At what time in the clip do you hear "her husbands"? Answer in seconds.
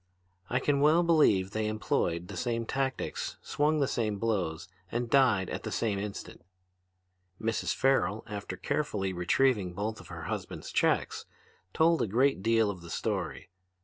10.07-10.71